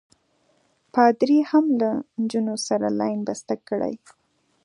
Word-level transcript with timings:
پادري 0.93 1.39
هم 1.51 1.65
له 1.81 1.89
نجونو 2.21 2.55
سره 2.67 2.87
لین 2.99 3.19
بسته 3.27 3.53
کړی. 3.67 3.93